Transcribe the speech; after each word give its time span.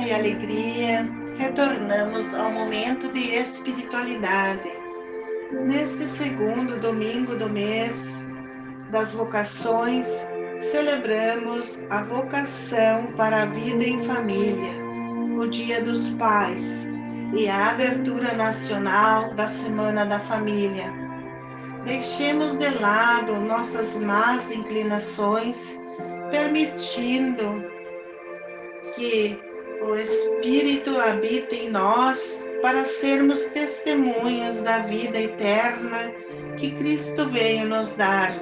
e 0.00 0.12
alegria, 0.12 1.08
retornamos 1.38 2.34
ao 2.34 2.50
momento 2.50 3.12
de 3.12 3.34
espiritualidade. 3.34 4.70
Nesse 5.52 6.06
segundo 6.06 6.78
domingo 6.80 7.36
do 7.36 7.48
mês 7.48 8.24
das 8.90 9.14
vocações, 9.14 10.26
celebramos 10.58 11.84
a 11.90 12.02
vocação 12.02 13.06
para 13.16 13.42
a 13.42 13.46
vida 13.46 13.84
em 13.84 14.02
família, 14.04 14.72
o 15.38 15.46
Dia 15.46 15.80
dos 15.82 16.10
Pais 16.10 16.86
e 17.34 17.48
a 17.48 17.70
abertura 17.70 18.34
nacional 18.34 19.32
da 19.34 19.46
Semana 19.46 20.04
da 20.04 20.18
Família. 20.18 20.92
Deixemos 21.84 22.58
de 22.58 22.70
lado 22.80 23.34
nossas 23.40 23.96
más 23.98 24.50
inclinações, 24.50 25.80
permitindo 26.30 27.64
que 28.94 29.53
o 29.82 29.94
Espírito 29.96 30.98
habite 31.00 31.54
em 31.54 31.70
nós 31.70 32.48
para 32.62 32.84
sermos 32.84 33.44
testemunhas 33.46 34.60
da 34.62 34.78
vida 34.78 35.18
eterna 35.20 36.12
que 36.56 36.70
Cristo 36.72 37.28
veio 37.28 37.66
nos 37.66 37.92
dar. 37.92 38.32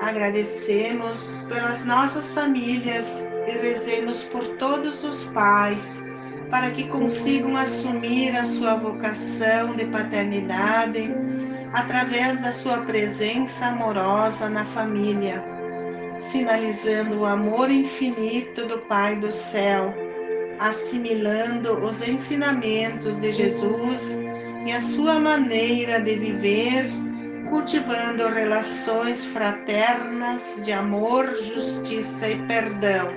Agradecemos 0.00 1.18
pelas 1.48 1.84
nossas 1.84 2.30
famílias 2.30 3.26
e 3.46 3.52
rezemos 3.52 4.24
por 4.24 4.46
todos 4.56 5.04
os 5.04 5.24
pais 5.26 6.04
para 6.50 6.70
que 6.70 6.88
consigam 6.88 7.56
assumir 7.56 8.36
a 8.36 8.44
sua 8.44 8.74
vocação 8.74 9.74
de 9.74 9.86
paternidade 9.86 11.14
através 11.72 12.40
da 12.40 12.52
sua 12.52 12.78
presença 12.78 13.66
amorosa 13.66 14.48
na 14.48 14.64
família 14.64 15.54
sinalizando 16.24 17.20
o 17.20 17.26
amor 17.26 17.70
infinito 17.70 18.66
do 18.66 18.78
Pai 18.78 19.16
do 19.16 19.30
céu, 19.30 19.94
assimilando 20.58 21.78
os 21.84 22.06
ensinamentos 22.06 23.20
de 23.20 23.32
Jesus 23.32 24.18
e 24.66 24.72
a 24.72 24.80
sua 24.80 25.18
maneira 25.18 26.00
de 26.00 26.16
viver, 26.16 26.86
cultivando 27.48 28.26
relações 28.28 29.24
fraternas 29.24 30.60
de 30.62 30.72
amor, 30.72 31.26
justiça 31.42 32.28
e 32.28 32.38
perdão. 32.46 33.08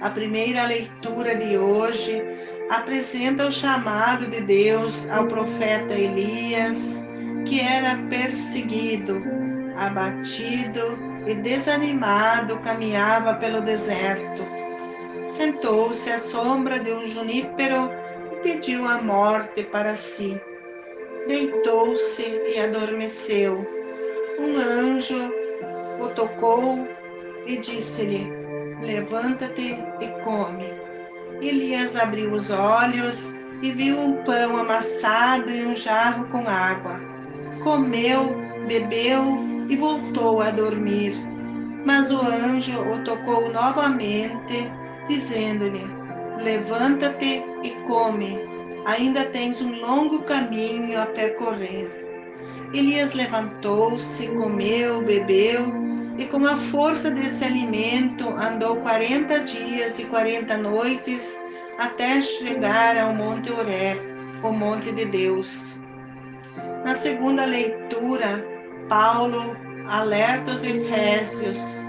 A 0.00 0.10
primeira 0.10 0.66
leitura 0.66 1.34
de 1.34 1.56
hoje 1.56 2.22
apresenta 2.70 3.46
o 3.46 3.52
chamado 3.52 4.26
de 4.26 4.40
Deus 4.42 5.08
ao 5.10 5.26
profeta 5.26 5.94
Elias, 5.94 7.02
que 7.46 7.60
era 7.60 7.96
perseguido, 8.08 9.22
abatido 9.76 10.98
e 11.26 11.34
desanimado 11.34 12.58
caminhava 12.58 13.34
pelo 13.34 13.62
deserto. 13.62 14.63
Sentou-se 15.36 16.12
à 16.12 16.16
sombra 16.16 16.78
de 16.78 16.92
um 16.92 17.08
junípero 17.08 17.90
e 18.32 18.36
pediu 18.36 18.86
a 18.86 19.02
morte 19.02 19.64
para 19.64 19.96
si. 19.96 20.40
Deitou-se 21.26 22.22
e 22.22 22.60
adormeceu. 22.60 23.66
Um 24.38 24.56
anjo 24.56 25.32
o 26.00 26.08
tocou 26.10 26.86
e 27.46 27.56
disse-lhe: 27.56 28.32
Levanta-te 28.80 29.76
e 30.00 30.06
come. 30.22 30.72
Elias 31.42 31.96
abriu 31.96 32.32
os 32.32 32.52
olhos 32.52 33.34
e 33.60 33.72
viu 33.72 33.98
um 33.98 34.22
pão 34.22 34.56
amassado 34.56 35.50
e 35.50 35.66
um 35.66 35.74
jarro 35.74 36.28
com 36.28 36.48
água. 36.48 37.00
Comeu, 37.64 38.36
bebeu 38.68 39.38
e 39.68 39.74
voltou 39.74 40.40
a 40.40 40.50
dormir. 40.50 41.12
Mas 41.84 42.12
o 42.12 42.20
anjo 42.20 42.78
o 42.78 43.02
tocou 43.02 43.50
novamente, 43.50 44.70
dizendo-lhe: 45.06 45.84
Levanta-te 46.42 47.44
e 47.62 47.70
come, 47.86 48.40
ainda 48.84 49.24
tens 49.26 49.60
um 49.60 49.80
longo 49.80 50.22
caminho 50.22 51.00
a 51.00 51.06
percorrer. 51.06 51.90
Elias 52.72 53.12
levantou-se, 53.12 54.26
comeu, 54.28 55.00
bebeu, 55.02 55.72
e 56.18 56.26
com 56.26 56.44
a 56.46 56.56
força 56.56 57.10
desse 57.10 57.44
alimento 57.44 58.28
andou 58.30 58.76
quarenta 58.76 59.40
dias 59.40 59.98
e 59.98 60.04
quarenta 60.04 60.56
noites 60.56 61.38
até 61.78 62.20
chegar 62.20 62.96
ao 62.96 63.14
Monte 63.14 63.50
Oré, 63.52 63.96
o 64.42 64.50
Monte 64.50 64.92
de 64.92 65.04
Deus. 65.06 65.78
Na 66.84 66.94
segunda 66.94 67.44
leitura, 67.44 68.44
Paulo 68.88 69.56
alerta 69.88 70.52
os 70.52 70.64
Efésios 70.64 71.84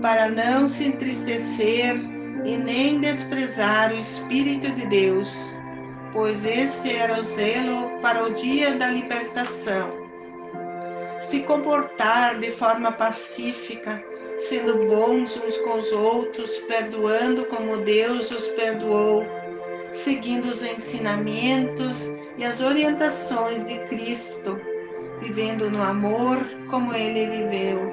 para 0.00 0.28
não 0.28 0.68
se 0.68 0.84
entristecer 0.86 1.96
e 2.44 2.56
nem 2.56 3.00
desprezar 3.00 3.92
o 3.92 3.98
Espírito 3.98 4.70
de 4.72 4.86
Deus, 4.86 5.56
pois 6.12 6.44
esse 6.44 6.92
era 6.92 7.18
o 7.18 7.22
zelo 7.22 8.00
para 8.00 8.24
o 8.24 8.34
dia 8.34 8.74
da 8.74 8.88
libertação. 8.88 9.90
Se 11.20 11.40
comportar 11.40 12.38
de 12.38 12.50
forma 12.50 12.90
pacífica, 12.90 14.02
sendo 14.38 14.86
bons 14.86 15.36
uns 15.36 15.58
com 15.58 15.78
os 15.78 15.92
outros, 15.92 16.58
perdoando 16.60 17.44
como 17.46 17.78
Deus 17.78 18.30
os 18.30 18.48
perdoou, 18.48 19.24
seguindo 19.90 20.46
os 20.48 20.62
ensinamentos 20.62 22.10
e 22.36 22.44
as 22.44 22.60
orientações 22.60 23.66
de 23.66 23.78
Cristo 23.86 24.60
vivendo 25.22 25.70
no 25.70 25.80
amor 25.80 26.38
como 26.68 26.92
ele 26.92 27.26
viveu, 27.26 27.91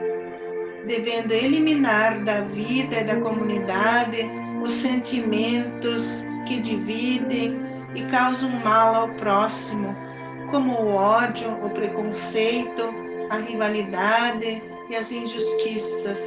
devendo 0.85 1.31
eliminar 1.31 2.23
da 2.23 2.41
vida 2.41 2.99
e 2.99 3.03
da 3.03 3.19
comunidade 3.19 4.29
os 4.61 4.73
sentimentos 4.73 6.23
que 6.47 6.59
dividem 6.59 7.59
e 7.95 8.01
causam 8.11 8.49
mal 8.63 8.95
ao 8.95 9.09
próximo, 9.15 9.95
como 10.49 10.73
o 10.73 10.93
ódio, 10.93 11.51
o 11.63 11.69
preconceito, 11.69 12.83
a 13.29 13.37
rivalidade 13.37 14.61
e 14.89 14.95
as 14.95 15.11
injustiças. 15.11 16.19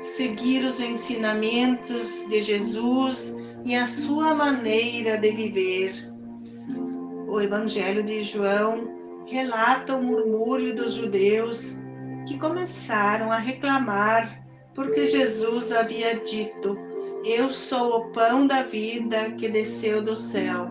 Seguir 0.00 0.64
os 0.64 0.80
ensinamentos 0.80 2.26
de 2.28 2.40
Jesus 2.40 3.34
e 3.64 3.76
a 3.76 3.86
sua 3.86 4.34
maneira 4.34 5.18
de 5.18 5.30
viver. 5.30 5.92
O 7.28 7.40
Evangelho 7.40 8.02
de 8.02 8.22
João 8.22 9.24
relata 9.26 9.94
o 9.94 10.02
murmúrio 10.02 10.74
dos 10.74 10.94
judeus 10.94 11.79
que 12.30 12.38
começaram 12.38 13.32
a 13.32 13.38
reclamar 13.38 14.40
porque 14.72 15.08
Jesus 15.08 15.72
havia 15.72 16.14
dito: 16.20 16.78
Eu 17.24 17.50
sou 17.50 17.96
o 17.96 18.12
pão 18.12 18.46
da 18.46 18.62
vida 18.62 19.32
que 19.32 19.48
desceu 19.48 20.00
do 20.00 20.14
céu. 20.14 20.68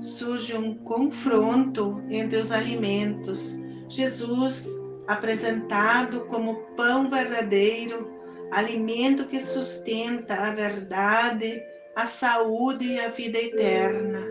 Surge 0.00 0.56
um 0.56 0.74
confronto 0.74 2.02
entre 2.08 2.38
os 2.38 2.50
alimentos. 2.50 3.54
Jesus, 3.90 4.66
apresentado 5.06 6.24
como 6.26 6.62
pão 6.74 7.10
verdadeiro, 7.10 8.10
alimento 8.50 9.26
que 9.26 9.40
sustenta 9.40 10.34
a 10.34 10.50
verdade, 10.50 11.62
a 11.94 12.06
saúde 12.06 12.86
e 12.86 13.00
a 13.00 13.08
vida 13.08 13.38
eterna 13.38 14.26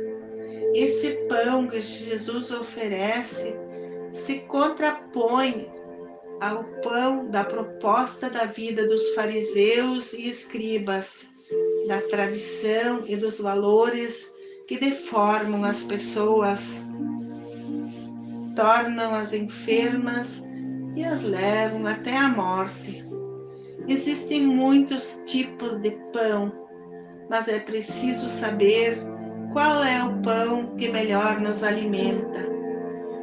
esse 0.74 1.26
pão 1.28 1.68
que 1.68 1.80
Jesus 1.80 2.52
oferece 2.52 3.56
se 4.12 4.42
contrapõe 4.42 5.77
ao 6.40 6.64
pão 6.82 7.30
da 7.30 7.44
proposta 7.44 8.30
da 8.30 8.46
vida 8.46 8.88
dos 8.88 9.14
fariseus 9.14 10.14
e 10.14 10.30
escribas, 10.30 11.30
da 11.88 12.02
tradição 12.02 13.04
e 13.06 13.16
dos 13.16 13.40
valores 13.40 14.32
que 14.68 14.78
deformam 14.78 15.64
as 15.64 15.84
pessoas, 15.84 16.86
tornam-as 18.56 19.34
enfermas 19.34 20.44
e 20.96 21.04
as 21.04 21.24
levam 21.24 21.88
até 21.88 22.16
a 22.18 22.28
morte. 22.28 23.06
Existem 23.88 24.42
muitos 24.46 25.20
tipos 25.26 25.78
de 25.80 25.92
pão, 26.12 26.52
mas 27.30 27.48
é 27.48 27.60
preciso 27.60 28.28
saber 28.28 28.98
qual 29.54 29.84
é 29.84 30.04
o 30.04 30.22
pão 30.22 30.76
que 30.76 30.90
melhor 30.90 31.40
nos 31.40 31.64
alimenta? 31.64 32.46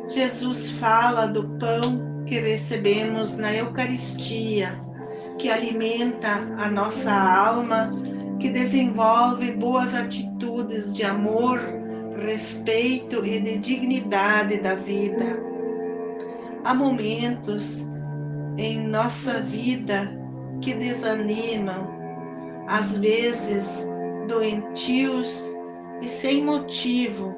Jesus 0.08 0.70
fala 0.70 1.26
do 1.26 1.48
pão 1.58 2.13
que 2.26 2.38
recebemos 2.40 3.36
na 3.36 3.54
Eucaristia, 3.54 4.80
que 5.38 5.50
alimenta 5.50 6.30
a 6.58 6.70
nossa 6.70 7.12
alma, 7.12 7.90
que 8.38 8.48
desenvolve 8.48 9.52
boas 9.52 9.94
atitudes 9.94 10.94
de 10.94 11.04
amor, 11.04 11.60
respeito 12.24 13.24
e 13.24 13.40
de 13.40 13.58
dignidade 13.58 14.58
da 14.58 14.74
vida. 14.74 15.38
Há 16.64 16.74
momentos 16.74 17.84
em 18.56 18.86
nossa 18.86 19.40
vida 19.40 20.10
que 20.60 20.72
desanimam, 20.72 21.88
às 22.66 22.96
vezes 22.96 23.86
doentios 24.28 25.54
e 26.00 26.08
sem 26.08 26.44
motivo, 26.44 27.36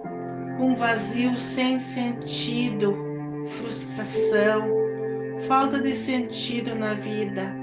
um 0.61 0.75
vazio 0.75 1.35
sem 1.35 1.79
sentido, 1.79 3.06
frustração, 3.47 4.69
falta 5.47 5.81
de 5.83 5.95
sentido 5.95 6.75
na 6.75 6.95
vida. 6.95 7.55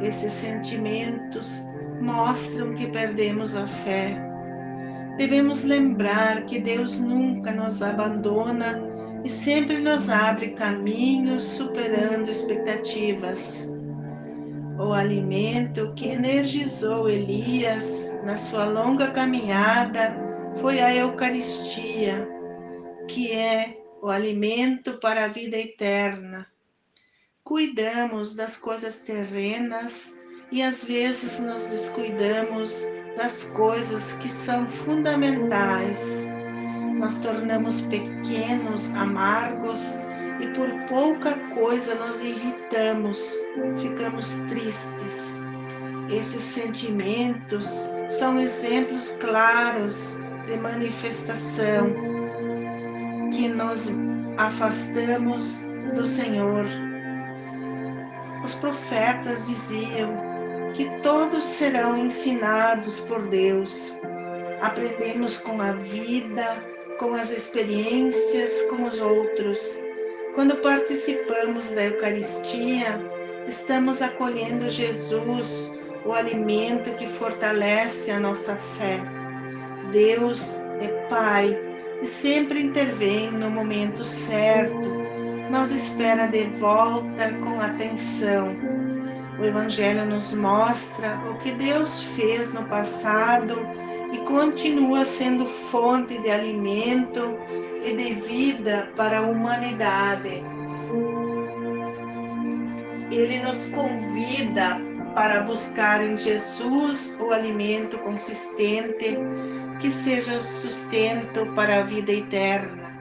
Esses 0.00 0.32
sentimentos 0.32 1.64
mostram 2.00 2.74
que 2.74 2.86
perdemos 2.88 3.56
a 3.56 3.66
fé. 3.66 4.20
Devemos 5.16 5.62
lembrar 5.62 6.44
que 6.44 6.58
Deus 6.58 6.98
nunca 6.98 7.52
nos 7.52 7.82
abandona 7.82 8.82
e 9.24 9.28
sempre 9.28 9.78
nos 9.78 10.10
abre 10.10 10.48
caminhos 10.50 11.42
superando 11.42 12.30
expectativas. 12.30 13.70
O 14.78 14.92
alimento 14.92 15.92
que 15.94 16.08
energizou 16.08 17.08
Elias 17.08 18.12
na 18.24 18.36
sua 18.36 18.64
longa 18.64 19.12
caminhada 19.12 20.16
foi 20.56 20.80
a 20.80 20.94
Eucaristia, 20.94 22.28
que 23.06 23.30
é 23.30 23.83
o 24.04 24.10
alimento 24.10 24.98
para 24.98 25.24
a 25.24 25.28
vida 25.28 25.56
eterna. 25.56 26.46
Cuidamos 27.42 28.34
das 28.34 28.54
coisas 28.54 28.96
terrenas 28.96 30.14
e 30.52 30.62
às 30.62 30.84
vezes 30.84 31.40
nos 31.40 31.62
descuidamos 31.70 32.82
das 33.16 33.44
coisas 33.44 34.12
que 34.12 34.28
são 34.28 34.68
fundamentais. 34.68 36.22
Nós 36.98 37.16
tornamos 37.16 37.80
pequenos, 37.80 38.90
amargos 38.90 39.80
e 40.38 40.48
por 40.48 40.68
pouca 40.86 41.38
coisa 41.54 41.94
nos 41.94 42.20
irritamos, 42.20 43.26
ficamos 43.80 44.34
tristes. 44.50 45.32
Esses 46.10 46.42
sentimentos 46.42 47.66
são 48.10 48.38
exemplos 48.38 49.14
claros 49.18 50.14
de 50.46 50.58
manifestação 50.58 52.03
nos 53.64 53.90
afastamos 54.36 55.58
do 55.94 56.04
Senhor. 56.04 56.66
Os 58.44 58.54
profetas 58.54 59.46
diziam 59.46 60.14
que 60.74 60.84
todos 61.02 61.42
serão 61.42 61.96
ensinados 61.96 63.00
por 63.00 63.26
Deus. 63.28 63.94
Aprendemos 64.60 65.38
com 65.38 65.60
a 65.62 65.72
vida, 65.72 66.62
com 66.98 67.14
as 67.14 67.30
experiências 67.30 68.66
com 68.68 68.84
os 68.84 69.00
outros. 69.00 69.78
Quando 70.34 70.56
participamos 70.56 71.70
da 71.70 71.84
Eucaristia, 71.84 73.00
estamos 73.46 74.02
acolhendo 74.02 74.68
Jesus, 74.68 75.70
o 76.04 76.12
alimento 76.12 76.90
que 76.96 77.08
fortalece 77.08 78.10
a 78.10 78.20
nossa 78.20 78.56
fé. 78.56 79.00
Deus 79.90 80.58
é 80.80 80.88
Pai 81.08 81.63
e 82.02 82.06
sempre 82.06 82.62
intervém 82.62 83.30
no 83.30 83.50
momento 83.50 84.04
certo. 84.04 84.88
Nos 85.50 85.70
espera 85.72 86.26
de 86.26 86.44
volta 86.58 87.32
com 87.42 87.60
atenção. 87.60 88.56
O 89.38 89.44
Evangelho 89.44 90.06
nos 90.06 90.32
mostra 90.32 91.18
o 91.28 91.36
que 91.38 91.50
Deus 91.52 92.02
fez 92.16 92.52
no 92.54 92.64
passado 92.64 93.66
e 94.12 94.18
continua 94.18 95.04
sendo 95.04 95.44
fonte 95.44 96.18
de 96.18 96.30
alimento 96.30 97.36
e 97.84 97.94
de 97.94 98.14
vida 98.14 98.88
para 98.96 99.18
a 99.18 99.22
humanidade. 99.22 100.42
Ele 103.10 103.40
nos 103.40 103.66
convida 103.66 104.80
para 105.14 105.42
buscar 105.42 106.02
em 106.02 106.16
Jesus 106.16 107.16
o 107.20 107.32
alimento 107.32 107.98
consistente 107.98 109.16
que 109.80 109.90
seja 109.90 110.40
sustento 110.40 111.46
para 111.54 111.80
a 111.80 111.82
vida 111.82 112.12
eterna. 112.12 112.92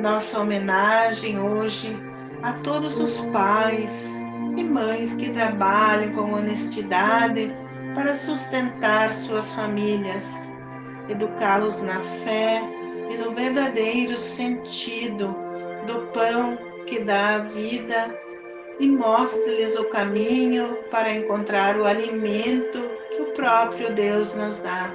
Nossa 0.00 0.40
homenagem 0.40 1.38
hoje 1.38 1.94
a 2.42 2.54
todos 2.54 2.98
os 2.98 3.20
pais 3.26 4.18
e 4.56 4.64
mães 4.64 5.14
que 5.14 5.30
trabalham 5.30 6.14
com 6.14 6.32
honestidade 6.32 7.54
para 7.94 8.14
sustentar 8.14 9.12
suas 9.12 9.52
famílias, 9.52 10.50
educá-los 11.08 11.82
na 11.82 12.00
fé 12.24 12.62
e 13.10 13.18
no 13.18 13.32
verdadeiro 13.32 14.16
sentido 14.16 15.36
do 15.86 16.06
pão 16.12 16.58
que 16.86 17.00
dá 17.00 17.34
a 17.34 17.38
vida 17.38 18.14
e 18.80 18.88
mostre-lhes 18.88 19.76
o 19.76 19.84
caminho 19.84 20.78
para 20.90 21.12
encontrar 21.12 21.78
o 21.78 21.84
alimento 21.84 22.90
que 23.10 23.22
o 23.22 23.32
próprio 23.34 23.94
Deus 23.94 24.34
nos 24.34 24.58
dá. 24.58 24.92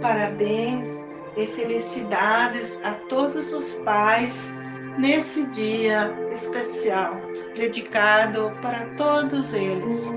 Parabéns 0.00 1.08
e 1.36 1.46
felicidades 1.46 2.78
a 2.84 2.92
todos 3.08 3.52
os 3.52 3.72
pais 3.84 4.52
nesse 4.98 5.46
dia 5.46 6.14
especial, 6.30 7.18
dedicado 7.54 8.52
para 8.60 8.84
todos 8.96 9.54
eles. 9.54 10.12